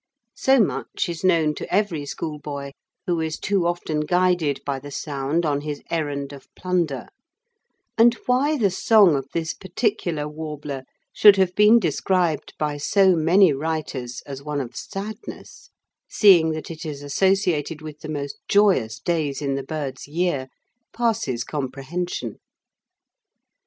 So 0.33 0.59
much 0.59 1.07
is 1.09 1.23
known 1.23 1.53
to 1.53 1.71
every 1.71 2.07
schoolboy 2.07 2.71
who 3.05 3.19
is 3.19 3.37
too 3.37 3.67
often 3.67 3.99
guided 3.99 4.59
by 4.65 4.79
the 4.79 4.89
sound 4.89 5.45
on 5.45 5.61
his 5.61 5.83
errand 5.91 6.33
of 6.33 6.47
plunder; 6.55 7.05
and 7.99 8.15
why 8.25 8.57
the 8.57 8.71
song 8.71 9.15
of 9.15 9.27
this 9.31 9.53
particular 9.53 10.27
warbler 10.27 10.85
should 11.13 11.35
have 11.35 11.53
been 11.53 11.77
described 11.79 12.55
by 12.57 12.77
so 12.77 13.15
many 13.15 13.53
writers 13.53 14.23
as 14.25 14.41
one 14.41 14.59
of 14.59 14.75
sadness, 14.75 15.69
seeing 16.09 16.49
that 16.53 16.71
it 16.71 16.83
is 16.83 17.03
associated 17.03 17.83
with 17.83 17.99
the 17.99 18.09
most 18.09 18.39
joyous 18.47 18.97
days 18.99 19.39
in 19.39 19.53
the 19.53 19.61
bird's 19.61 20.07
year, 20.07 20.47
passes 20.93 21.43
comprehension. 21.43 22.39